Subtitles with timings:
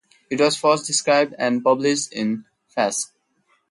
[0.31, 3.11] It was first described and published in Fasc.